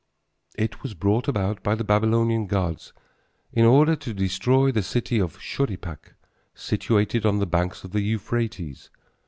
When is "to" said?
3.97-4.15